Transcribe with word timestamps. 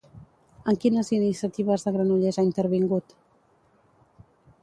En 0.71 0.77
quines 0.85 1.11
iniciatives 1.17 1.85
de 1.87 1.93
Granollers 1.97 2.39
ha 2.39 2.47
intervingut? 2.47 3.13